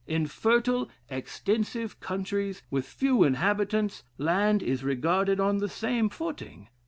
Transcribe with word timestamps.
In 0.07 0.25
fertile 0.25 0.89
extensive 1.11 1.99
countries, 1.99 2.63
with 2.71 2.87
few 2.87 3.23
inhabitants, 3.23 4.03
land 4.17 4.63
is 4.63 4.83
regarded 4.83 5.39
on 5.39 5.59
the 5.59 5.69
same 5.69 6.09
footing. 6.09 6.69